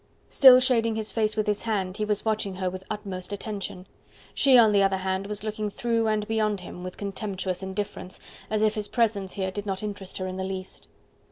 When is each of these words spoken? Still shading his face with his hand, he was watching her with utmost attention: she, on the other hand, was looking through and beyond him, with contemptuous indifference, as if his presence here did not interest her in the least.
Still 0.29 0.59
shading 0.59 0.95
his 0.95 1.11
face 1.11 1.35
with 1.37 1.45
his 1.45 1.61
hand, 1.61 1.97
he 1.97 2.05
was 2.05 2.25
watching 2.25 2.55
her 2.55 2.71
with 2.71 2.83
utmost 2.89 3.31
attention: 3.31 3.85
she, 4.33 4.57
on 4.57 4.71
the 4.71 4.81
other 4.81 4.97
hand, 4.97 5.27
was 5.27 5.43
looking 5.43 5.69
through 5.69 6.07
and 6.07 6.27
beyond 6.27 6.61
him, 6.61 6.83
with 6.83 6.97
contemptuous 6.97 7.61
indifference, 7.61 8.19
as 8.49 8.63
if 8.63 8.73
his 8.73 8.87
presence 8.87 9.33
here 9.33 9.51
did 9.51 9.67
not 9.67 9.83
interest 9.83 10.17
her 10.17 10.25
in 10.25 10.37
the 10.37 10.43
least. 10.43 10.87